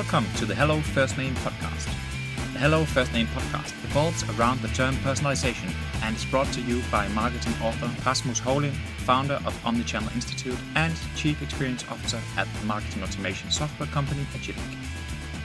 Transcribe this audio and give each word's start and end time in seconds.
Welcome 0.00 0.32
to 0.36 0.46
the 0.46 0.54
Hello 0.54 0.80
First 0.80 1.18
Name 1.18 1.34
podcast. 1.34 1.84
The 2.54 2.58
Hello 2.58 2.86
First 2.86 3.12
Name 3.12 3.26
podcast 3.26 3.74
revolves 3.82 4.24
around 4.30 4.62
the 4.62 4.68
term 4.68 4.94
personalization 5.04 5.70
and 6.02 6.16
is 6.16 6.24
brought 6.24 6.50
to 6.54 6.62
you 6.62 6.80
by 6.90 7.06
marketing 7.08 7.52
author 7.62 7.90
Rasmus 8.06 8.40
Houlind, 8.40 8.72
founder 9.04 9.34
of 9.44 9.54
Omnichannel 9.62 10.14
Institute 10.14 10.56
and 10.74 10.94
Chief 11.16 11.42
Experience 11.42 11.84
Officer 11.90 12.18
at 12.38 12.48
the 12.54 12.66
marketing 12.66 13.02
automation 13.02 13.50
software 13.50 13.90
company 13.90 14.22
Agillic. 14.32 14.74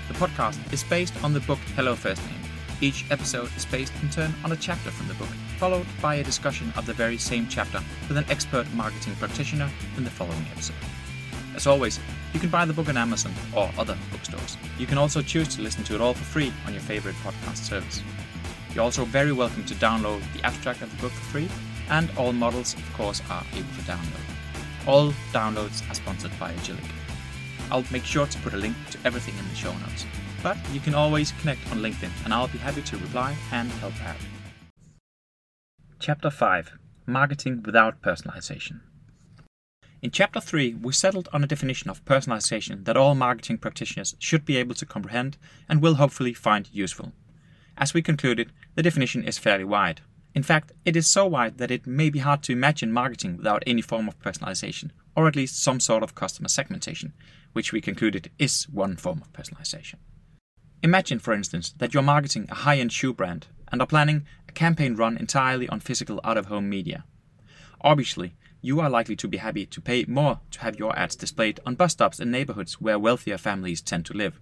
The 0.07 0.13
podcast 0.13 0.71
is 0.71 0.85
based 0.85 1.21
on 1.21 1.33
the 1.33 1.41
book 1.41 1.59
Hello 1.75 1.93
First 1.93 2.25
Name. 2.25 2.39
Each 2.79 3.03
episode 3.11 3.53
is 3.57 3.65
based 3.65 3.91
in 4.01 4.09
turn 4.09 4.33
on 4.45 4.53
a 4.53 4.55
chapter 4.55 4.89
from 4.89 5.09
the 5.09 5.15
book, 5.15 5.35
followed 5.57 5.85
by 6.01 6.15
a 6.15 6.23
discussion 6.23 6.71
of 6.77 6.85
the 6.85 6.93
very 6.93 7.17
same 7.17 7.49
chapter 7.49 7.81
with 8.07 8.15
an 8.15 8.25
expert 8.29 8.73
marketing 8.73 9.15
practitioner 9.15 9.69
in 9.97 10.05
the 10.05 10.09
following 10.09 10.45
episode. 10.49 10.77
As 11.55 11.67
always, 11.67 11.99
you 12.33 12.39
can 12.39 12.49
buy 12.49 12.65
the 12.65 12.73
book 12.73 12.89
on 12.89 12.97
Amazon 12.97 13.33
or 13.55 13.71
other 13.77 13.97
bookstores. 14.11 14.57
You 14.77 14.85
can 14.85 14.97
also 14.97 15.21
choose 15.21 15.47
to 15.55 15.61
listen 15.61 15.85
to 15.85 15.95
it 15.95 16.01
all 16.01 16.13
for 16.13 16.23
free 16.25 16.51
on 16.67 16.73
your 16.73 16.81
favorite 16.81 17.15
podcast 17.23 17.57
service. 17.57 18.03
You're 18.73 18.83
also 18.83 19.05
very 19.05 19.31
welcome 19.31 19.63
to 19.65 19.73
download 19.75 20.21
the 20.33 20.45
abstract 20.45 20.81
of 20.81 20.91
the 20.91 21.01
book 21.01 21.13
for 21.13 21.23
free, 21.31 21.49
and 21.89 22.09
all 22.17 22.33
models, 22.33 22.73
of 22.73 22.93
course, 22.93 23.21
are 23.29 23.43
able 23.53 23.73
to 23.77 23.81
download. 23.83 24.85
All 24.85 25.13
downloads 25.31 25.89
are 25.89 25.95
sponsored 25.95 26.37
by 26.37 26.51
Agillic. 26.51 26.91
I'll 27.71 27.85
make 27.89 28.03
sure 28.03 28.27
to 28.27 28.37
put 28.39 28.53
a 28.53 28.57
link 28.57 28.75
to 28.91 28.97
everything 29.05 29.37
in 29.37 29.47
the 29.47 29.55
show 29.55 29.71
notes. 29.71 30.05
But 30.43 30.57
you 30.73 30.81
can 30.81 30.93
always 30.93 31.31
connect 31.39 31.71
on 31.71 31.77
LinkedIn, 31.79 32.11
and 32.25 32.33
I'll 32.33 32.49
be 32.49 32.57
happy 32.57 32.81
to 32.81 32.97
reply 32.97 33.33
and 33.53 33.71
help 33.71 33.95
out. 34.03 34.17
Chapter 35.99 36.29
5 36.29 36.77
Marketing 37.07 37.63
Without 37.65 38.01
Personalization. 38.01 38.81
In 40.01 40.11
Chapter 40.11 40.39
3, 40.39 40.75
we 40.75 40.93
settled 40.93 41.29
on 41.33 41.43
a 41.43 41.47
definition 41.47 41.89
of 41.89 42.03
personalization 42.05 42.85
that 42.85 42.97
all 42.97 43.15
marketing 43.15 43.57
practitioners 43.57 44.15
should 44.19 44.45
be 44.45 44.57
able 44.57 44.75
to 44.75 44.85
comprehend 44.85 45.37
and 45.67 45.81
will 45.81 45.95
hopefully 45.95 46.33
find 46.33 46.69
useful. 46.71 47.13
As 47.77 47.93
we 47.93 48.01
concluded, 48.01 48.51
the 48.75 48.83
definition 48.83 49.23
is 49.23 49.37
fairly 49.37 49.63
wide. 49.63 50.01
In 50.33 50.43
fact, 50.43 50.73
it 50.83 50.95
is 50.95 51.07
so 51.07 51.25
wide 51.25 51.57
that 51.57 51.71
it 51.71 51.87
may 51.87 52.09
be 52.09 52.19
hard 52.19 52.43
to 52.43 52.51
imagine 52.51 52.91
marketing 52.91 53.37
without 53.37 53.63
any 53.65 53.81
form 53.81 54.07
of 54.07 54.19
personalization, 54.19 54.91
or 55.15 55.27
at 55.27 55.35
least 55.35 55.63
some 55.63 55.79
sort 55.79 56.03
of 56.03 56.13
customer 56.13 56.49
segmentation, 56.49 57.13
which 57.53 57.71
we 57.71 57.79
concluded 57.79 58.29
is 58.37 58.65
one 58.65 58.97
form 58.97 59.21
of 59.21 59.31
personalization. 59.31 59.95
Imagine, 60.83 61.19
for 61.19 61.33
instance, 61.33 61.73
that 61.77 61.93
you're 61.93 62.03
marketing 62.03 62.47
a 62.51 62.55
high 62.55 62.77
end 62.77 62.91
shoe 62.91 63.13
brand 63.13 63.47
and 63.71 63.81
are 63.81 63.87
planning 63.87 64.25
a 64.47 64.51
campaign 64.51 64.95
run 64.95 65.17
entirely 65.17 65.69
on 65.69 65.79
physical 65.79 66.19
out 66.23 66.37
of 66.37 66.47
home 66.47 66.69
media. 66.69 67.05
Obviously, 67.81 68.35
you 68.65 68.79
are 68.79 68.89
likely 68.89 69.15
to 69.15 69.27
be 69.27 69.37
happy 69.37 69.63
to 69.67 69.79
pay 69.79 70.03
more 70.07 70.39
to 70.49 70.61
have 70.61 70.79
your 70.79 70.97
ads 70.97 71.15
displayed 71.15 71.59
on 71.67 71.75
bus 71.75 71.91
stops 71.91 72.19
in 72.19 72.31
neighborhoods 72.31 72.81
where 72.81 72.97
wealthier 72.97 73.37
families 73.37 73.79
tend 73.79 74.05
to 74.07 74.17
live. 74.17 74.39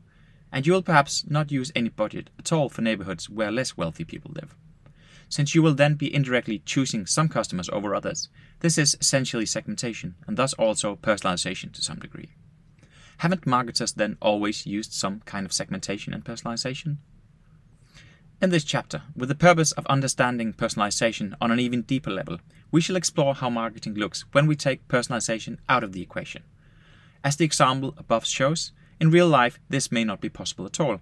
And 0.49 0.65
you 0.65 0.71
will 0.71 0.81
perhaps 0.81 1.25
not 1.27 1.51
use 1.51 1.73
any 1.75 1.89
budget 1.89 2.29
at 2.39 2.53
all 2.53 2.69
for 2.69 2.81
neighborhoods 2.81 3.29
where 3.29 3.51
less 3.51 3.75
wealthy 3.75 4.05
people 4.05 4.31
live. 4.33 4.55
Since 5.27 5.53
you 5.53 5.61
will 5.61 5.73
then 5.73 5.95
be 5.95 6.13
indirectly 6.13 6.59
choosing 6.65 7.05
some 7.05 7.27
customers 7.27 7.69
over 7.69 7.93
others, 7.93 8.29
this 8.61 8.77
is 8.77 8.95
essentially 9.01 9.45
segmentation 9.45 10.15
and 10.25 10.37
thus 10.37 10.53
also 10.53 10.95
personalization 10.95 11.73
to 11.73 11.81
some 11.81 11.99
degree. 11.99 12.29
Haven't 13.17 13.45
marketers 13.45 13.91
then 13.91 14.17
always 14.21 14.65
used 14.65 14.93
some 14.93 15.19
kind 15.25 15.45
of 15.45 15.51
segmentation 15.51 16.13
and 16.13 16.23
personalization? 16.23 16.97
In 18.43 18.49
this 18.49 18.65
chapter, 18.65 19.03
with 19.15 19.29
the 19.29 19.35
purpose 19.35 19.71
of 19.71 19.85
understanding 19.85 20.51
personalization 20.51 21.33
on 21.39 21.49
an 21.49 21.61
even 21.61 21.83
deeper 21.83 22.11
level, 22.11 22.39
we 22.71 22.81
shall 22.81 22.97
explore 22.97 23.35
how 23.35 23.49
marketing 23.49 23.93
looks 23.93 24.25
when 24.33 24.47
we 24.47 24.57
take 24.57 24.85
personalization 24.89 25.59
out 25.69 25.81
of 25.81 25.93
the 25.93 26.01
equation. 26.01 26.43
As 27.23 27.37
the 27.37 27.45
example 27.45 27.93
above 27.97 28.25
shows, 28.25 28.73
in 28.99 29.11
real 29.11 29.29
life 29.29 29.59
this 29.69 29.93
may 29.93 30.03
not 30.03 30.19
be 30.19 30.27
possible 30.27 30.65
at 30.65 30.77
all, 30.81 30.99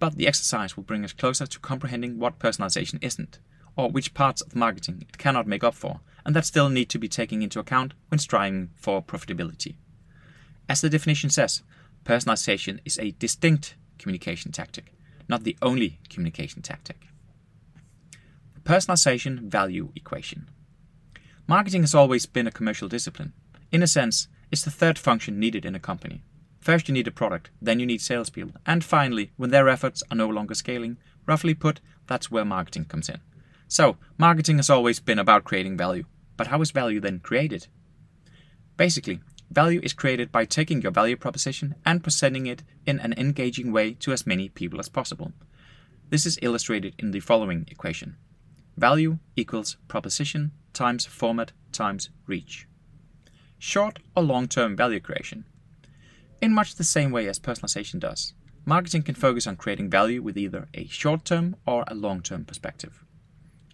but 0.00 0.16
the 0.16 0.26
exercise 0.26 0.76
will 0.76 0.82
bring 0.82 1.04
us 1.04 1.12
closer 1.12 1.46
to 1.46 1.60
comprehending 1.60 2.18
what 2.18 2.40
personalization 2.40 2.98
isn't, 3.00 3.38
or 3.76 3.88
which 3.88 4.12
parts 4.12 4.40
of 4.40 4.56
marketing 4.56 5.06
it 5.08 5.18
cannot 5.18 5.46
make 5.46 5.62
up 5.62 5.74
for, 5.74 6.00
and 6.26 6.34
that 6.34 6.46
still 6.46 6.68
need 6.68 6.88
to 6.88 6.98
be 6.98 7.06
taken 7.06 7.42
into 7.42 7.60
account 7.60 7.94
when 8.08 8.18
striving 8.18 8.70
for 8.74 9.00
profitability. 9.00 9.76
As 10.68 10.80
the 10.80 10.90
definition 10.90 11.30
says, 11.30 11.62
personalization 12.04 12.80
is 12.84 12.98
a 12.98 13.12
distinct 13.12 13.76
communication 13.98 14.50
tactic 14.50 14.92
not 15.32 15.44
the 15.44 15.56
only 15.62 15.98
communication 16.10 16.60
tactic. 16.60 17.08
Personalization 18.64 19.40
value 19.50 19.90
equation. 19.96 20.50
Marketing 21.48 21.82
has 21.82 21.94
always 21.94 22.26
been 22.26 22.46
a 22.46 22.52
commercial 22.52 22.86
discipline. 22.86 23.32
In 23.72 23.82
a 23.82 23.86
sense, 23.86 24.28
it's 24.50 24.62
the 24.62 24.70
third 24.70 24.98
function 24.98 25.40
needed 25.40 25.64
in 25.64 25.74
a 25.74 25.80
company. 25.80 26.22
First, 26.60 26.86
you 26.86 26.92
need 26.92 27.08
a 27.08 27.10
product, 27.10 27.48
then, 27.62 27.80
you 27.80 27.86
need 27.86 28.02
salespeople, 28.02 28.60
and 28.66 28.84
finally, 28.84 29.32
when 29.38 29.48
their 29.48 29.70
efforts 29.70 30.02
are 30.10 30.16
no 30.16 30.28
longer 30.28 30.54
scaling, 30.54 30.98
roughly 31.26 31.54
put, 31.54 31.80
that's 32.06 32.30
where 32.30 32.44
marketing 32.44 32.84
comes 32.84 33.08
in. 33.08 33.20
So, 33.68 33.96
marketing 34.18 34.58
has 34.58 34.68
always 34.68 35.00
been 35.00 35.18
about 35.18 35.44
creating 35.44 35.78
value. 35.78 36.04
But 36.36 36.48
how 36.48 36.60
is 36.60 36.70
value 36.72 37.00
then 37.00 37.20
created? 37.20 37.68
Basically, 38.76 39.20
Value 39.52 39.80
is 39.82 39.92
created 39.92 40.32
by 40.32 40.46
taking 40.46 40.80
your 40.80 40.92
value 40.92 41.14
proposition 41.14 41.74
and 41.84 42.02
presenting 42.02 42.46
it 42.46 42.62
in 42.86 42.98
an 43.00 43.12
engaging 43.18 43.70
way 43.70 43.92
to 43.92 44.10
as 44.10 44.26
many 44.26 44.48
people 44.48 44.80
as 44.80 44.88
possible. 44.88 45.32
This 46.08 46.24
is 46.24 46.38
illustrated 46.40 46.94
in 46.98 47.10
the 47.10 47.20
following 47.20 47.66
equation 47.70 48.16
value 48.78 49.18
equals 49.36 49.76
proposition 49.88 50.52
times 50.72 51.04
format 51.04 51.52
times 51.70 52.08
reach. 52.26 52.66
Short 53.58 53.98
or 54.16 54.22
long 54.22 54.48
term 54.48 54.74
value 54.74 55.00
creation. 55.00 55.44
In 56.40 56.54
much 56.54 56.76
the 56.76 56.84
same 56.84 57.10
way 57.10 57.28
as 57.28 57.38
personalization 57.38 58.00
does, 58.00 58.32
marketing 58.64 59.02
can 59.02 59.14
focus 59.14 59.46
on 59.46 59.56
creating 59.56 59.90
value 59.90 60.22
with 60.22 60.38
either 60.38 60.68
a 60.72 60.86
short 60.86 61.26
term 61.26 61.56
or 61.66 61.84
a 61.88 61.94
long 61.94 62.22
term 62.22 62.46
perspective. 62.46 63.04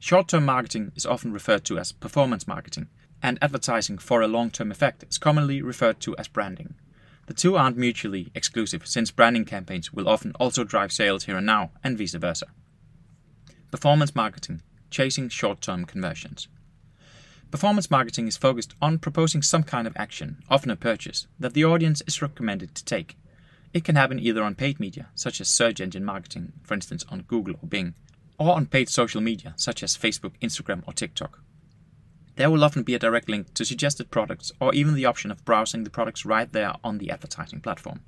Short 0.01 0.27
term 0.27 0.45
marketing 0.45 0.91
is 0.97 1.07
often 1.07 1.33
referred 1.33 1.65
to 1.67 1.79
as 1.79 1.93
performance 1.93 2.49
marketing, 2.49 2.89
and 3.23 3.39
advertising 3.43 3.99
for 3.99 4.23
a 4.23 4.29
long 4.29 4.51
term 4.51 4.71
effect 4.71 5.05
is 5.09 5.19
commonly 5.19 5.63
referred 5.63 6.01
to 6.01 6.17
as 6.17 6.29
branding. 6.29 6.75
The 7.27 7.35
two 7.35 7.57
aren't 7.57 7.77
mutually 7.77 8.31
exclusive, 8.35 8.87
since 8.87 9.11
branding 9.11 9.45
campaigns 9.45 9.93
will 9.93 10.09
often 10.09 10.33
also 10.41 10.65
drive 10.65 10.93
sales 10.93 11.25
here 11.25 11.37
and 11.37 11.47
now, 11.47 11.73
and 11.85 11.99
vice 11.99 12.15
versa. 12.15 12.47
Performance 13.71 14.15
marketing, 14.15 14.63
chasing 14.91 15.29
short 15.29 15.61
term 15.61 15.85
conversions. 15.85 16.49
Performance 17.51 17.91
marketing 17.91 18.29
is 18.29 18.37
focused 18.37 18.75
on 18.81 18.99
proposing 18.99 19.43
some 19.43 19.63
kind 19.63 19.87
of 19.87 19.97
action, 19.97 20.43
often 20.51 20.71
a 20.71 20.77
purchase, 20.77 21.27
that 21.39 21.55
the 21.55 21.65
audience 21.65 22.03
is 22.07 22.21
recommended 22.21 22.75
to 22.75 22.85
take. 22.85 23.17
It 23.73 23.85
can 23.85 23.97
happen 23.97 24.19
either 24.19 24.43
on 24.43 24.55
paid 24.55 24.81
media, 24.81 25.09
such 25.15 25.41
as 25.41 25.49
search 25.49 25.81
engine 25.81 26.05
marketing, 26.05 26.53
for 26.63 26.75
instance 26.75 27.05
on 27.11 27.23
Google 27.23 27.55
or 27.63 27.69
Bing, 27.69 27.95
or 28.39 28.55
on 28.55 28.67
paid 28.67 28.89
social 28.89 29.21
media, 29.21 29.55
such 29.57 29.83
as 29.83 29.97
Facebook, 29.97 30.33
Instagram, 30.41 30.83
or 30.87 30.93
TikTok. 30.93 31.41
There 32.39 32.53
will 32.53 32.63
often 32.63 32.85
be 32.85 32.95
a 32.95 33.01
direct 33.01 33.29
link 33.29 33.53
to 33.55 33.65
suggested 33.65 34.13
products 34.13 34.53
or 34.61 34.73
even 34.73 34.95
the 34.95 35.05
option 35.05 35.33
of 35.33 35.45
browsing 35.45 35.83
the 35.83 35.91
products 35.91 36.25
right 36.25 36.51
there 36.53 36.73
on 36.85 36.99
the 36.99 37.11
advertising 37.11 37.61
platform. 37.61 38.03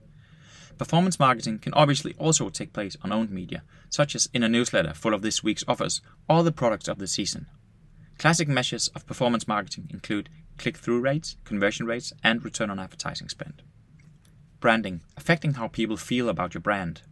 Performance 0.79 1.19
marketing 1.19 1.59
can 1.59 1.75
obviously 1.75 2.15
also 2.17 2.49
take 2.49 2.73
place 2.73 2.97
on 3.03 3.11
owned 3.11 3.33
media, 3.33 3.65
such 3.89 4.15
as 4.15 4.29
in 4.33 4.45
a 4.45 4.49
newsletter 4.49 4.95
full 4.95 5.15
of 5.15 5.23
this 5.23 5.43
week's 5.43 5.65
offers 5.67 6.01
or 6.29 6.45
the 6.45 6.53
products 6.53 6.87
of 6.87 6.99
the 6.99 7.09
season. 7.09 7.49
Classic 8.19 8.47
measures 8.47 8.87
of 8.95 9.05
performance 9.05 9.49
marketing 9.49 9.89
include 9.91 10.29
click 10.59 10.77
through 10.77 11.01
rates, 11.01 11.35
conversion 11.45 11.87
rates, 11.87 12.13
and 12.23 12.45
return 12.45 12.71
on 12.71 12.79
advertising 12.79 13.29
spend. 13.29 13.65
Branding, 14.61 15.01
affecting 15.17 15.55
how 15.55 15.67
people 15.67 15.97
feel 15.97 16.29
about 16.29 16.55
your 16.55 16.61
brand. 16.61 17.03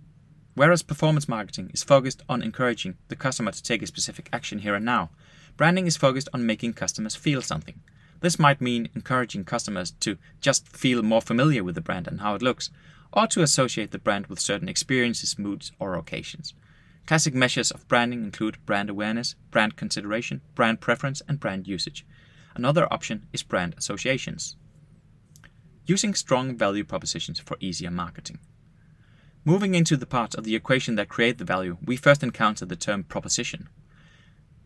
Whereas 0.54 0.84
performance 0.84 1.28
marketing 1.28 1.72
is 1.74 1.82
focused 1.82 2.22
on 2.28 2.42
encouraging 2.42 2.96
the 3.08 3.16
customer 3.16 3.50
to 3.50 3.62
take 3.62 3.82
a 3.82 3.88
specific 3.88 4.28
action 4.32 4.60
here 4.60 4.76
and 4.76 4.84
now, 4.84 5.10
Branding 5.58 5.88
is 5.88 5.96
focused 5.96 6.28
on 6.32 6.46
making 6.46 6.74
customers 6.74 7.16
feel 7.16 7.42
something. 7.42 7.80
This 8.20 8.38
might 8.38 8.60
mean 8.60 8.88
encouraging 8.94 9.44
customers 9.44 9.90
to 10.00 10.16
just 10.40 10.68
feel 10.68 11.02
more 11.02 11.20
familiar 11.20 11.64
with 11.64 11.74
the 11.74 11.80
brand 11.80 12.06
and 12.06 12.20
how 12.20 12.36
it 12.36 12.42
looks, 12.42 12.70
or 13.12 13.26
to 13.26 13.42
associate 13.42 13.90
the 13.90 13.98
brand 13.98 14.28
with 14.28 14.38
certain 14.38 14.68
experiences, 14.68 15.36
moods, 15.36 15.72
or 15.80 15.96
occasions. 15.96 16.54
Classic 17.06 17.34
measures 17.34 17.72
of 17.72 17.88
branding 17.88 18.22
include 18.22 18.64
brand 18.66 18.88
awareness, 18.88 19.34
brand 19.50 19.74
consideration, 19.74 20.42
brand 20.54 20.80
preference, 20.80 21.22
and 21.26 21.40
brand 21.40 21.66
usage. 21.66 22.06
Another 22.54 22.92
option 22.92 23.26
is 23.32 23.42
brand 23.42 23.74
associations. 23.76 24.54
Using 25.86 26.14
strong 26.14 26.56
value 26.56 26.84
propositions 26.84 27.40
for 27.40 27.56
easier 27.58 27.90
marketing. 27.90 28.38
Moving 29.44 29.74
into 29.74 29.96
the 29.96 30.06
parts 30.06 30.36
of 30.36 30.44
the 30.44 30.54
equation 30.54 30.94
that 30.94 31.08
create 31.08 31.38
the 31.38 31.44
value, 31.44 31.78
we 31.84 31.96
first 31.96 32.22
encounter 32.22 32.64
the 32.64 32.76
term 32.76 33.02
proposition. 33.02 33.68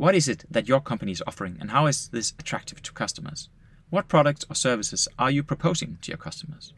What 0.02 0.16
is 0.16 0.26
it 0.26 0.44
that 0.50 0.66
your 0.66 0.80
company 0.80 1.12
is 1.12 1.22
offering 1.28 1.58
and 1.60 1.70
how 1.70 1.86
is 1.86 2.08
this 2.08 2.32
attractive 2.40 2.82
to 2.82 2.92
customers? 2.92 3.48
What 3.88 4.08
products 4.08 4.44
or 4.50 4.56
services 4.56 5.06
are 5.16 5.30
you 5.30 5.44
proposing 5.44 5.98
to 6.02 6.10
your 6.10 6.18
customers? 6.18 6.72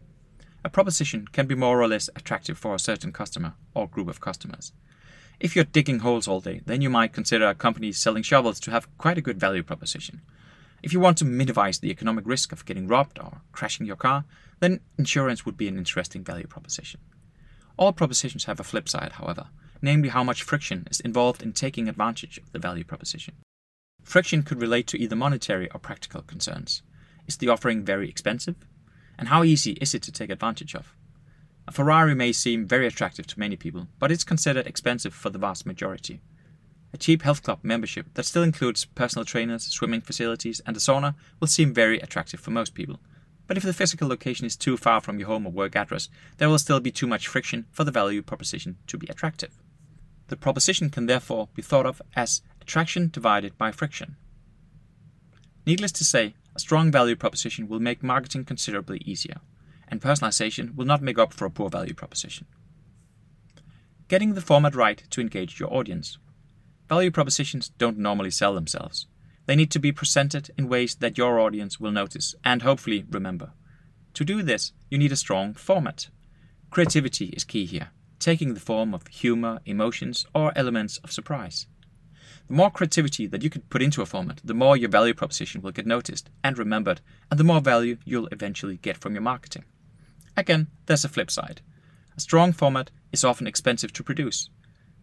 A 0.63 0.69
proposition 0.69 1.27
can 1.33 1.47
be 1.47 1.55
more 1.55 1.81
or 1.81 1.89
less 1.89 2.11
attractive 2.15 2.59
for 2.59 2.75
a 2.75 2.79
certain 2.79 3.13
customer 3.13 3.55
or 3.73 3.89
group 3.89 4.09
of 4.09 4.21
customers. 4.21 4.75
If 5.41 5.57
you're 5.57 5.65
digging 5.65 6.01
holes 6.01 6.29
all 6.29 6.41
day, 6.41 6.61
then 6.67 6.83
you 6.83 6.91
might 6.91 7.15
consider 7.15 7.47
a 7.47 7.55
company 7.55 7.93
selling 7.93 8.23
shovels 8.23 8.61
to 8.61 8.71
have 8.73 8.95
quite 8.99 9.17
a 9.17 9.23
good 9.23 9.41
value 9.41 9.63
proposition. 9.63 10.21
If 10.83 10.93
you 10.93 11.01
want 11.01 11.17
to 11.17 11.25
minimize 11.25 11.79
the 11.79 11.91
economic 11.91 12.27
risk 12.27 12.53
of 12.53 12.67
getting 12.67 12.89
robbed 12.89 13.19
or 13.19 13.41
crashing 13.53 13.87
your 13.87 13.97
car, 13.97 14.27
then 14.61 14.81
insurance 14.99 15.47
would 15.47 15.57
be 15.57 15.67
an 15.67 15.79
interesting 15.79 16.25
value 16.25 16.47
proposition. 16.47 17.01
All 17.79 17.95
propositions 17.95 18.45
have 18.45 18.61
a 18.61 18.65
flip 18.65 18.87
side, 18.87 19.13
however, 19.13 19.47
namely 19.85 20.09
how 20.09 20.25
much 20.25 20.43
friction 20.43 20.89
is 20.91 21.01
involved 21.01 21.43
in 21.43 21.53
taking 21.53 21.89
advantage 21.89 22.39
of 22.39 22.51
the 22.53 22.59
value 22.59 22.85
proposition. 22.85 23.35
Friction 24.03 24.43
could 24.43 24.61
relate 24.61 24.87
to 24.89 24.99
either 24.99 25.15
monetary 25.15 25.71
or 25.73 25.79
practical 25.79 26.23
concerns. 26.23 26.83
Is 27.27 27.37
the 27.37 27.49
offering 27.49 27.85
very 27.85 28.09
expensive? 28.09 28.57
And 29.19 29.29
how 29.29 29.45
easy 29.45 29.73
is 29.73 29.95
it 29.95 30.03
to 30.03 30.13
take 30.13 30.31
advantage 30.31 30.75
of? 30.75 30.95
A 31.69 31.73
Ferrari 31.73 32.15
may 32.15 32.33
seem 32.33 32.67
very 32.67 32.87
attractive 32.87 33.27
to 33.29 33.39
many 33.39 33.57
people, 33.57 33.89
but 33.99 34.11
it's 34.11 34.25
considered 34.25 34.67
expensive 34.67 35.15
for 35.15 35.31
the 35.31 35.39
vast 35.39 35.67
majority. 35.67 36.21
A 36.93 36.99
cheap 36.99 37.23
health 37.23 37.43
club 37.43 37.61
membership 37.63 38.07
that 38.15 38.25
still 38.25 38.43
includes 38.43 38.85
personal 38.85 39.25
trainers, 39.25 39.65
swimming 39.65 40.01
facilities, 40.01 40.61
and 40.67 40.77
a 40.77 40.81
sauna 40.81 41.15
will 41.41 41.49
seem 41.49 41.75
very 41.75 42.01
attractive 42.01 42.41
for 42.41 42.51
most 42.51 42.75
people. 42.75 43.01
But 43.47 43.57
if 43.57 43.63
the 43.63 43.73
physical 43.73 44.09
location 44.09 44.47
is 44.47 44.57
too 44.57 44.77
far 44.77 45.01
from 45.01 45.19
your 45.19 45.29
home 45.29 45.47
or 45.47 45.53
work 45.53 45.77
address, 45.77 46.09
there 46.39 46.49
will 46.49 46.59
still 46.59 46.81
be 46.81 46.91
too 46.91 47.07
much 47.07 47.29
friction 47.29 47.67
for 47.71 47.85
the 47.85 47.91
value 47.91 48.23
proposition 48.23 48.77
to 48.87 48.97
be 48.97 49.07
attractive. 49.09 49.59
The 50.29 50.37
proposition 50.37 50.91
can 50.91 51.07
therefore 51.07 51.49
be 51.55 51.63
thought 51.63 51.87
of 51.87 52.01
as 52.17 52.43
attraction 52.61 53.11
divided 53.11 53.57
by 53.59 53.73
friction. 53.73 54.17
Needless 55.67 55.93
to 55.93 56.05
say, 56.05 56.35
a 56.55 56.61
strong 56.61 56.91
value 56.91 57.17
proposition 57.17 57.69
will 57.69 57.81
make 57.81 58.03
marketing 58.03 58.45
considerably 58.45 58.99
easier, 59.05 59.41
and 59.89 60.01
personalization 60.01 60.75
will 60.75 60.87
not 60.87 61.03
make 61.03 61.19
up 61.19 61.33
for 61.33 61.45
a 61.45 61.51
poor 61.51 61.69
value 61.69 61.95
proposition. 61.95 62.47
Getting 64.09 64.35
the 64.35 64.41
format 64.41 64.75
right 64.75 65.03
to 65.11 65.21
engage 65.21 65.59
your 65.59 65.73
audience. 65.73 66.19
Value 66.89 67.11
propositions 67.11 67.71
don't 67.79 67.99
normally 67.99 68.31
sell 68.31 68.55
themselves. 68.55 69.07
They 69.47 69.57
need 69.57 69.71
to 69.73 69.79
be 69.79 69.93
presented 69.93 70.51
in 70.57 70.69
ways 70.69 70.95
that 70.97 71.19
your 71.19 71.41
audience 71.41 71.81
will 71.81 71.91
notice 71.91 72.35
and 72.45 72.63
hopefully 72.63 73.05
remember. 73.11 73.53
To 74.15 74.25
do 74.25 74.43
this, 74.43 74.73
you 74.91 74.99
need 74.99 75.13
a 75.13 75.17
strong 75.17 75.55
format. 75.55 76.09
Creativity 76.71 77.27
is 77.27 77.45
key 77.45 77.67
here, 77.67 77.91
taking 78.19 78.55
the 78.55 78.61
form 78.61 78.95
of 78.95 79.07
humor, 79.09 79.61
emotions, 79.67 80.27
or 80.35 80.53
elements 80.57 80.99
of 80.99 81.13
surprise. 81.13 81.67
The 82.49 82.55
more 82.55 82.71
creativity 82.71 83.27
that 83.27 83.43
you 83.43 83.51
can 83.51 83.63
put 83.63 83.83
into 83.83 84.03
a 84.03 84.07
format, 84.07 84.41
the 84.45 84.55
more 84.55 84.77
your 84.77 84.91
value 84.91 85.15
proposition 85.15 85.63
will 85.63 85.73
get 85.73 85.87
noticed 85.87 86.29
and 86.43 86.59
remembered, 86.59 87.01
and 87.31 87.41
the 87.41 87.45
more 87.45 87.61
value 87.61 87.97
you'll 88.05 88.29
eventually 88.29 88.77
get 88.77 88.99
from 88.99 89.15
your 89.15 89.23
marketing. 89.23 89.65
Again, 90.37 90.69
there's 90.87 91.05
a 91.05 91.09
flip 91.09 91.31
side. 91.31 91.63
A 92.17 92.21
strong 92.21 92.53
format 92.53 92.91
is 93.13 93.25
often 93.25 93.47
expensive 93.47 93.93
to 93.95 94.05
produce. 94.05 94.51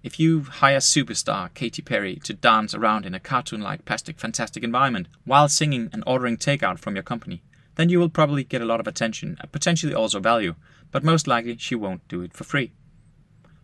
If 0.04 0.20
you 0.20 0.42
hire 0.42 0.78
superstar 0.78 1.54
Katy 1.54 1.82
Perry 1.82 2.16
to 2.24 2.34
dance 2.34 2.74
around 2.74 3.06
in 3.06 3.14
a 3.14 3.20
cartoon 3.20 3.62
like 3.62 3.86
plastic 3.86 4.20
fantastic 4.20 4.64
environment 4.64 5.08
while 5.26 5.48
singing 5.48 5.90
and 5.94 6.04
ordering 6.08 6.38
takeout 6.38 6.80
from 6.80 6.96
your 6.96 7.04
company, 7.04 7.44
then 7.76 7.90
you 7.90 8.00
will 8.00 8.10
probably 8.10 8.44
get 8.44 8.62
a 8.62 8.66
lot 8.66 8.80
of 8.80 8.88
attention 8.88 9.38
and 9.40 9.52
potentially 9.52 9.94
also 9.94 10.20
value, 10.20 10.56
but 10.92 11.04
most 11.04 11.28
likely 11.28 11.58
she 11.58 11.76
won't 11.76 12.08
do 12.08 12.22
it 12.22 12.34
for 12.34 12.44
free. 12.44 12.74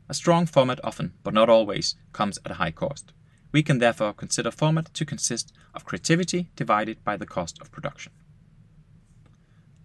A 0.09 0.13
strong 0.13 0.45
format 0.45 0.80
often, 0.83 1.13
but 1.24 1.33
not 1.33 1.50
always, 1.50 1.95
comes 2.13 2.39
at 2.45 2.51
a 2.51 2.56
high 2.56 2.71
cost. 2.71 3.12
We 3.51 3.62
can 3.62 3.80
therefore 3.80 4.13
consider 4.13 4.51
format 4.51 4.94
to 4.94 5.06
consist 5.06 5.51
of 5.74 5.86
creativity 5.86 6.50
divided 6.56 7.04
by 7.04 7.18
the 7.18 7.25
cost 7.25 7.59
of 7.62 7.71
production. 7.71 8.13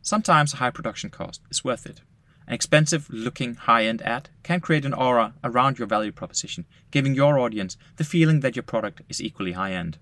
Sometimes 0.00 0.52
a 0.52 0.56
high 0.56 0.70
production 0.70 1.10
cost 1.10 1.42
is 1.50 1.64
worth 1.64 1.86
it. 1.86 2.02
An 2.46 2.54
expensive 2.54 3.08
looking 3.08 3.54
high 3.54 3.84
end 3.84 4.02
ad 4.02 4.28
can 4.42 4.60
create 4.60 4.84
an 4.84 4.94
aura 4.94 5.34
around 5.44 5.78
your 5.78 5.86
value 5.86 6.12
proposition, 6.12 6.66
giving 6.90 7.14
your 7.14 7.38
audience 7.38 7.76
the 7.96 8.04
feeling 8.04 8.40
that 8.40 8.56
your 8.56 8.64
product 8.64 9.02
is 9.08 9.22
equally 9.22 9.52
high 9.52 9.72
end. 9.72 9.98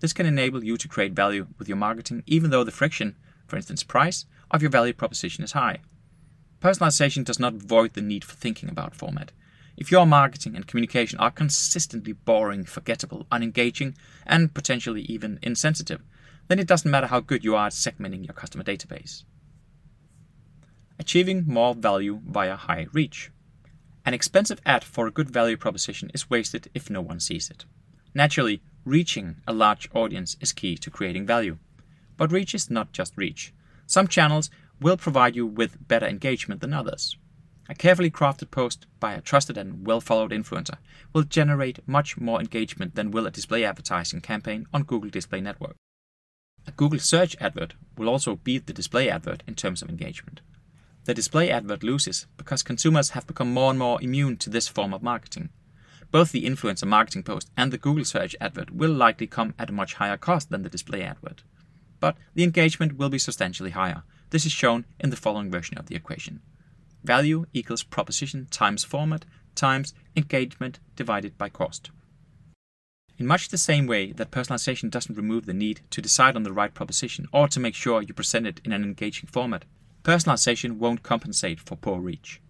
This 0.00 0.12
can 0.12 0.26
enable 0.26 0.64
you 0.64 0.76
to 0.76 0.88
create 0.88 1.12
value 1.12 1.46
with 1.58 1.68
your 1.68 1.76
marketing 1.76 2.22
even 2.26 2.50
though 2.50 2.64
the 2.64 2.70
friction, 2.72 3.16
for 3.46 3.56
instance 3.56 3.82
price, 3.82 4.26
of 4.50 4.62
your 4.62 4.70
value 4.70 4.92
proposition 4.92 5.44
is 5.44 5.52
high. 5.52 5.78
Personalization 6.60 7.24
does 7.24 7.40
not 7.40 7.54
void 7.54 7.94
the 7.94 8.02
need 8.02 8.24
for 8.24 8.34
thinking 8.34 8.68
about 8.68 8.94
format. 8.94 9.32
If 9.76 9.90
your 9.90 10.06
marketing 10.06 10.54
and 10.54 10.66
communication 10.66 11.18
are 11.18 11.30
consistently 11.30 12.12
boring, 12.12 12.64
forgettable, 12.64 13.26
unengaging, 13.32 13.96
and 14.26 14.52
potentially 14.52 15.02
even 15.02 15.38
insensitive, 15.42 16.02
then 16.48 16.58
it 16.58 16.66
doesn't 16.66 16.90
matter 16.90 17.06
how 17.06 17.20
good 17.20 17.44
you 17.44 17.54
are 17.54 17.66
at 17.66 17.72
segmenting 17.72 18.26
your 18.26 18.34
customer 18.34 18.64
database. 18.64 19.24
Achieving 20.98 21.44
more 21.46 21.74
value 21.74 22.20
via 22.26 22.56
high 22.56 22.86
reach. 22.92 23.30
An 24.04 24.14
expensive 24.14 24.60
ad 24.66 24.84
for 24.84 25.06
a 25.06 25.12
good 25.12 25.30
value 25.30 25.56
proposition 25.56 26.10
is 26.12 26.28
wasted 26.28 26.68
if 26.74 26.90
no 26.90 27.00
one 27.00 27.20
sees 27.20 27.50
it. 27.50 27.64
Naturally, 28.14 28.62
reaching 28.84 29.36
a 29.46 29.52
large 29.52 29.88
audience 29.94 30.36
is 30.40 30.52
key 30.52 30.76
to 30.76 30.90
creating 30.90 31.26
value. 31.26 31.58
But 32.16 32.32
reach 32.32 32.54
is 32.54 32.70
not 32.70 32.92
just 32.92 33.16
reach. 33.16 33.54
Some 33.86 34.08
channels 34.08 34.50
will 34.80 34.96
provide 34.96 35.36
you 35.36 35.46
with 35.46 35.88
better 35.88 36.06
engagement 36.06 36.60
than 36.60 36.74
others. 36.74 37.16
A 37.72 37.74
carefully 37.74 38.10
crafted 38.10 38.50
post 38.50 38.84
by 39.00 39.14
a 39.14 39.22
trusted 39.22 39.56
and 39.56 39.86
well 39.86 40.02
followed 40.02 40.30
influencer 40.30 40.76
will 41.14 41.22
generate 41.22 41.88
much 41.88 42.18
more 42.18 42.38
engagement 42.38 42.96
than 42.96 43.10
will 43.10 43.26
a 43.26 43.30
display 43.30 43.64
advertising 43.64 44.20
campaign 44.20 44.66
on 44.74 44.82
Google 44.82 45.08
Display 45.08 45.40
Network. 45.40 45.76
A 46.66 46.72
Google 46.72 46.98
search 46.98 47.34
advert 47.40 47.72
will 47.96 48.10
also 48.10 48.36
beat 48.36 48.66
the 48.66 48.74
display 48.74 49.08
advert 49.08 49.42
in 49.46 49.54
terms 49.54 49.80
of 49.80 49.88
engagement. 49.88 50.42
The 51.04 51.14
display 51.14 51.50
advert 51.50 51.82
loses 51.82 52.26
because 52.36 52.62
consumers 52.62 53.10
have 53.10 53.26
become 53.26 53.54
more 53.54 53.70
and 53.70 53.78
more 53.78 54.02
immune 54.02 54.36
to 54.36 54.50
this 54.50 54.68
form 54.68 54.92
of 54.92 55.02
marketing. 55.02 55.48
Both 56.10 56.30
the 56.30 56.44
influencer 56.44 56.86
marketing 56.86 57.22
post 57.22 57.50
and 57.56 57.72
the 57.72 57.78
Google 57.78 58.04
search 58.04 58.36
advert 58.38 58.70
will 58.70 58.92
likely 58.92 59.26
come 59.26 59.54
at 59.58 59.70
a 59.70 59.72
much 59.72 59.94
higher 59.94 60.18
cost 60.18 60.50
than 60.50 60.62
the 60.62 60.68
display 60.68 61.02
advert. 61.02 61.42
But 62.00 62.18
the 62.34 62.44
engagement 62.44 62.98
will 62.98 63.08
be 63.08 63.18
substantially 63.18 63.70
higher. 63.70 64.02
This 64.28 64.44
is 64.44 64.52
shown 64.52 64.84
in 65.00 65.08
the 65.08 65.16
following 65.16 65.50
version 65.50 65.78
of 65.78 65.86
the 65.86 65.96
equation. 65.96 66.42
Value 67.04 67.46
equals 67.52 67.82
proposition 67.82 68.46
times 68.50 68.84
format 68.84 69.24
times 69.54 69.92
engagement 70.16 70.78
divided 70.96 71.36
by 71.36 71.48
cost. 71.48 71.90
In 73.18 73.26
much 73.26 73.48
the 73.48 73.58
same 73.58 73.86
way 73.86 74.12
that 74.12 74.30
personalization 74.30 74.90
doesn't 74.90 75.16
remove 75.16 75.46
the 75.46 75.54
need 75.54 75.80
to 75.90 76.00
decide 76.00 76.36
on 76.36 76.42
the 76.42 76.52
right 76.52 76.72
proposition 76.72 77.26
or 77.32 77.48
to 77.48 77.60
make 77.60 77.74
sure 77.74 78.02
you 78.02 78.14
present 78.14 78.46
it 78.46 78.60
in 78.64 78.72
an 78.72 78.82
engaging 78.82 79.28
format, 79.28 79.64
personalization 80.02 80.78
won't 80.78 81.02
compensate 81.02 81.60
for 81.60 81.76
poor 81.76 82.00
reach. 82.00 82.40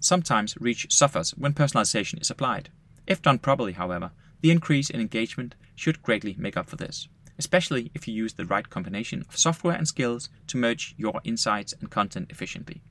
Sometimes 0.00 0.56
reach 0.58 0.86
suffers 0.90 1.32
when 1.32 1.54
personalization 1.54 2.20
is 2.20 2.30
applied. 2.30 2.70
If 3.06 3.22
done 3.22 3.38
properly, 3.38 3.72
however, 3.72 4.12
the 4.40 4.50
increase 4.50 4.90
in 4.90 5.00
engagement 5.00 5.54
should 5.74 6.02
greatly 6.02 6.36
make 6.38 6.56
up 6.56 6.68
for 6.68 6.76
this, 6.76 7.08
especially 7.38 7.90
if 7.94 8.06
you 8.06 8.14
use 8.14 8.34
the 8.34 8.46
right 8.46 8.68
combination 8.68 9.24
of 9.28 9.38
software 9.38 9.76
and 9.76 9.88
skills 9.88 10.28
to 10.46 10.56
merge 10.56 10.94
your 10.96 11.20
insights 11.24 11.74
and 11.80 11.90
content 11.90 12.30
efficiently. 12.30 12.82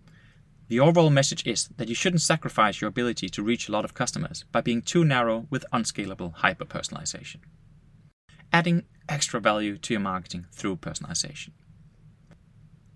The 0.68 0.80
overall 0.80 1.12
message 1.12 1.46
is 1.46 1.68
that 1.78 1.90
you 1.90 1.96
shouldn't 1.96 2.24
sacrifice 2.24 2.82
your 2.82 2.88
ability 2.88 3.30
to 3.30 3.44
reach 3.44 3.70
a 3.70 3.72
lot 3.72 3.86
of 3.86 3.94
customers 3.94 4.46
by 4.52 4.62
being 4.62 4.82
too 4.82 5.06
narrow 5.06 5.46
with 5.52 5.66
unscalable 5.72 6.34
hyper 6.38 6.66
personalization. 6.66 7.38
Adding 8.52 8.86
extra 9.08 9.40
value 9.40 9.78
to 9.78 9.94
your 9.94 10.02
marketing 10.02 10.48
through 10.52 10.78
personalization. 10.78 11.50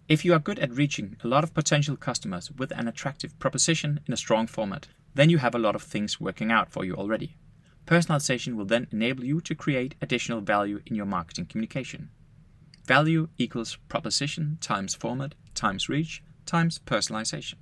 If 0.08 0.26
you 0.26 0.34
are 0.34 0.40
good 0.40 0.58
at 0.58 0.74
reaching 0.74 1.18
a 1.24 1.28
lot 1.28 1.44
of 1.44 1.54
potential 1.54 1.96
customers 1.96 2.50
with 2.50 2.72
an 2.72 2.88
attractive 2.88 3.38
proposition 3.38 4.00
in 4.08 4.14
a 4.14 4.18
strong 4.18 4.48
format, 4.48 4.88
then 5.14 5.30
you 5.30 5.38
have 5.38 5.54
a 5.54 5.60
lot 5.60 5.76
of 5.76 5.84
things 5.84 6.20
working 6.20 6.52
out 6.52 6.72
for 6.72 6.84
you 6.84 6.96
already. 6.96 7.38
Personalization 7.86 8.56
will 8.56 8.66
then 8.66 8.88
enable 8.92 9.24
you 9.24 9.42
to 9.42 9.54
create 9.54 9.94
additional 10.02 10.42
value 10.42 10.82
in 10.88 10.96
your 10.96 11.06
marketing 11.06 11.46
communication. 11.46 12.10
Value 12.88 13.30
equals 13.38 13.78
proposition 13.88 14.58
times 14.60 14.96
format 14.96 15.36
times 15.54 15.88
reach 15.88 16.24
times 16.50 16.80
personalization. 16.80 17.56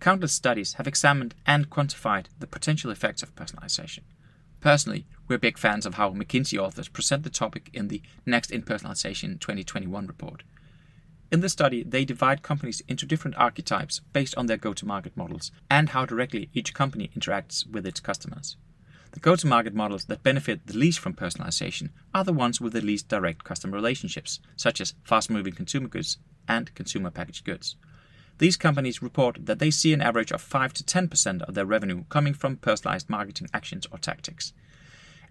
Countless 0.00 0.32
studies 0.32 0.74
have 0.74 0.88
examined 0.88 1.34
and 1.46 1.70
quantified 1.70 2.26
the 2.38 2.46
potential 2.46 2.90
effects 2.90 3.22
of 3.22 3.34
personalization. 3.34 4.00
Personally, 4.60 5.06
we're 5.28 5.38
big 5.38 5.56
fans 5.56 5.86
of 5.86 5.94
how 5.94 6.10
McKinsey 6.10 6.58
authors 6.58 6.88
present 6.88 7.22
the 7.22 7.30
topic 7.30 7.70
in 7.72 7.88
the 7.88 8.02
Next 8.26 8.50
in 8.50 8.62
Personalization 8.62 9.38
2021 9.40 10.06
report. 10.06 10.42
In 11.30 11.40
the 11.40 11.48
study, 11.48 11.82
they 11.82 12.04
divide 12.04 12.42
companies 12.42 12.82
into 12.88 13.06
different 13.06 13.36
archetypes 13.36 14.00
based 14.12 14.34
on 14.36 14.46
their 14.46 14.56
go 14.56 14.72
to 14.74 14.86
market 14.86 15.16
models 15.16 15.50
and 15.70 15.90
how 15.90 16.04
directly 16.04 16.50
each 16.52 16.74
company 16.74 17.10
interacts 17.16 17.66
with 17.70 17.86
its 17.86 18.00
customers. 18.00 18.56
The 19.12 19.20
go 19.20 19.36
to 19.36 19.46
market 19.46 19.74
models 19.74 20.04
that 20.06 20.22
benefit 20.22 20.66
the 20.66 20.76
least 20.76 20.98
from 20.98 21.14
personalization 21.14 21.90
are 22.12 22.24
the 22.24 22.32
ones 22.32 22.60
with 22.60 22.72
the 22.72 22.80
least 22.80 23.08
direct 23.08 23.44
customer 23.44 23.76
relationships, 23.76 24.40
such 24.56 24.80
as 24.80 24.94
fast 25.04 25.30
moving 25.30 25.54
consumer 25.54 25.88
goods 25.88 26.18
and 26.48 26.74
consumer 26.74 27.10
packaged 27.10 27.44
goods. 27.44 27.76
These 28.38 28.56
companies 28.56 29.02
report 29.02 29.46
that 29.46 29.58
they 29.58 29.70
see 29.70 29.92
an 29.92 30.02
average 30.02 30.30
of 30.30 30.42
5 30.42 30.74
to 30.74 30.84
10% 30.84 31.42
of 31.42 31.54
their 31.54 31.64
revenue 31.64 32.04
coming 32.08 32.34
from 32.34 32.56
personalized 32.56 33.08
marketing 33.08 33.48
actions 33.54 33.86
or 33.90 33.98
tactics. 33.98 34.52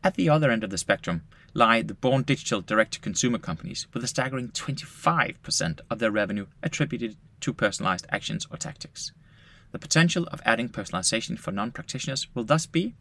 At 0.03 0.15
the 0.15 0.29
other 0.29 0.51
end 0.51 0.63
of 0.63 0.69
the 0.69 0.77
spectrum 0.77 1.23
lie 1.53 1.81
the 1.81 1.93
born 1.93 2.23
digital 2.23 2.61
direct 2.61 2.93
to 2.93 2.99
consumer 2.99 3.37
companies 3.37 3.87
with 3.93 4.03
a 4.03 4.07
staggering 4.07 4.49
25% 4.49 5.79
of 5.89 5.99
their 5.99 6.11
revenue 6.11 6.47
attributed 6.61 7.15
to 7.41 7.53
personalized 7.53 8.05
actions 8.09 8.47
or 8.51 8.57
tactics. 8.57 9.11
The 9.71 9.79
potential 9.79 10.27
of 10.31 10.41
adding 10.45 10.69
personalization 10.69 11.37
for 11.37 11.51
non 11.51 11.71
practitioners 11.71 12.27
will 12.33 12.43
thus 12.43 12.65
be 12.65 12.95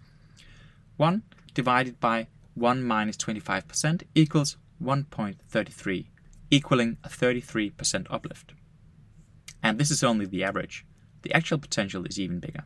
1 0.96 1.22
divided 1.54 1.98
by 2.00 2.26
1 2.54 2.82
minus 2.82 3.16
25% 3.16 4.02
equals 4.14 4.56
1.33 4.82 6.06
equaling 6.54 6.98
a 7.02 7.08
33% 7.08 8.06
uplift. 8.10 8.54
And 9.62 9.78
this 9.78 9.90
is 9.90 10.04
only 10.04 10.26
the 10.26 10.44
average. 10.44 10.86
the 11.24 11.32
actual 11.34 11.58
potential 11.58 12.04
is 12.04 12.20
even 12.20 12.38
bigger. 12.38 12.64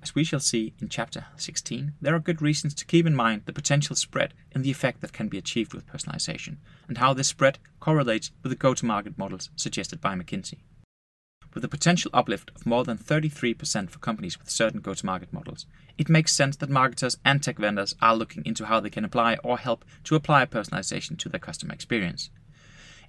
As 0.00 0.14
we 0.14 0.22
shall 0.22 0.40
see 0.40 0.74
in 0.80 0.88
chapter 0.88 1.26
16, 1.36 1.94
there 2.00 2.14
are 2.14 2.20
good 2.20 2.40
reasons 2.40 2.74
to 2.74 2.86
keep 2.86 3.06
in 3.06 3.16
mind 3.16 3.42
the 3.46 3.52
potential 3.52 3.96
spread 3.96 4.34
in 4.52 4.62
the 4.62 4.70
effect 4.70 5.00
that 5.00 5.12
can 5.12 5.28
be 5.28 5.38
achieved 5.38 5.74
with 5.74 5.86
personalization, 5.86 6.58
and 6.86 6.98
how 6.98 7.12
this 7.12 7.28
spread 7.28 7.58
correlates 7.80 8.30
with 8.42 8.50
the 8.50 8.56
go 8.56 8.74
to 8.74 8.86
market 8.86 9.18
models 9.18 9.50
suggested 9.56 10.00
by 10.00 10.14
McKinsey. 10.14 10.58
With 11.54 11.64
a 11.64 11.68
potential 11.68 12.10
uplift 12.14 12.52
of 12.54 12.66
more 12.66 12.84
than 12.84 12.98
33% 12.98 13.90
for 13.90 13.98
companies 13.98 14.38
with 14.38 14.50
certain 14.50 14.80
go 14.80 14.94
to 14.94 15.06
market 15.06 15.32
models, 15.32 15.66
it 15.96 16.10
makes 16.10 16.32
sense 16.32 16.56
that 16.56 16.70
marketers 16.70 17.16
and 17.24 17.42
tech 17.42 17.58
vendors 17.58 17.94
are 18.02 18.14
looking 18.14 18.44
into 18.44 18.66
how 18.66 18.80
they 18.80 18.90
can 18.90 19.04
apply 19.04 19.36
or 19.42 19.58
help 19.58 19.84
to 20.04 20.14
apply 20.14 20.44
personalization 20.44 21.18
to 21.18 21.28
their 21.28 21.40
customer 21.40 21.72
experience. 21.72 22.28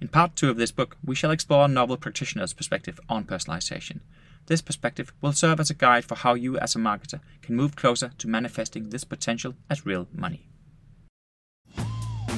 In 0.00 0.08
part 0.08 0.34
two 0.34 0.48
of 0.48 0.56
this 0.56 0.70
book, 0.70 0.96
we 1.04 1.14
shall 1.14 1.30
explore 1.30 1.66
a 1.66 1.68
novel 1.68 1.98
practitioner's 1.98 2.54
perspective 2.54 2.98
on 3.10 3.24
personalization. 3.24 4.00
This 4.46 4.62
perspective 4.62 5.12
will 5.20 5.34
serve 5.34 5.60
as 5.60 5.68
a 5.68 5.74
guide 5.74 6.06
for 6.06 6.14
how 6.14 6.32
you, 6.32 6.56
as 6.58 6.74
a 6.74 6.78
marketer, 6.78 7.20
can 7.42 7.54
move 7.54 7.76
closer 7.76 8.12
to 8.16 8.28
manifesting 8.28 8.88
this 8.88 9.04
potential 9.04 9.54
as 9.68 9.84
real 9.84 10.08
money. 10.14 10.48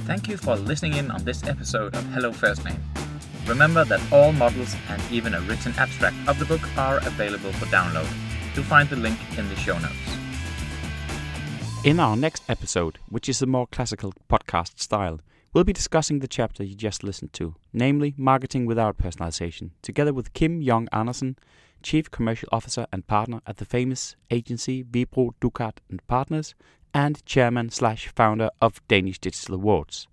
Thank 0.07 0.27
you 0.27 0.37
for 0.37 0.57
listening 0.57 0.95
in 0.95 1.13
on 1.13 1.25
this 1.25 1.45
episode 1.45 1.95
of 1.95 2.05
Hello 2.07 2.33
First 2.33 2.65
Name. 2.65 2.83
Remember 3.47 3.85
that 3.85 4.01
all 4.13 4.33
models 4.33 4.75
and 4.89 5.01
even 5.13 5.33
a 5.33 5.41
written 5.43 5.73
abstract 5.79 6.17
of 6.27 6.41
the 6.41 6.45
book 6.45 6.63
are 6.77 6.99
available 6.99 7.53
for 7.53 7.67
download. 7.67 8.11
You'll 8.57 8.65
find 8.65 8.89
the 8.89 8.97
link 8.97 9.19
in 9.39 9.49
the 9.49 9.57
show 9.57 9.79
notes. 9.79 9.95
In 11.85 12.01
our 12.01 12.17
next 12.17 12.43
episode, 12.49 12.99
which 13.09 13.29
is 13.29 13.41
a 13.41 13.47
more 13.47 13.69
classical 13.69 14.13
podcast 14.29 14.81
style, 14.81 15.21
we'll 15.53 15.65
be 15.65 15.73
discussing 15.73 16.19
the 16.19 16.29
chapter 16.29 16.65
you 16.65 16.75
just 16.75 17.05
listened 17.05 17.33
to, 17.35 17.55
namely 17.73 18.15
Marketing 18.17 18.65
Without 18.67 18.97
Personalization, 18.97 19.71
together 19.83 20.13
with 20.13 20.33
Kim 20.33 20.63
Young 20.63 20.89
Andersen, 20.93 21.37
Chief 21.83 22.11
Commercial 22.11 22.49
Officer 22.53 22.87
and 22.93 23.07
Partner 23.07 23.41
at 23.47 23.59
the 23.59 23.65
famous 23.65 24.17
agency 24.31 24.85
Wibroe 24.85 25.33
Duckert 25.41 25.79
and 25.91 26.07
Partners, 26.07 26.55
and 26.95 27.25
Chairman 27.27 27.71
slash 27.71 28.09
Founder 28.09 28.51
of 28.61 28.87
Danish 28.89 29.19
Digital 29.19 29.55
Awards. 29.55 30.07